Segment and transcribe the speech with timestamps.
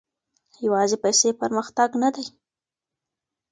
[0.65, 2.25] يوازي پيسې پرمختګ نه دی.